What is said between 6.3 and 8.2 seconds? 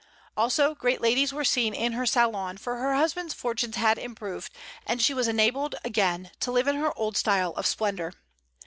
to live in her old style of splendor.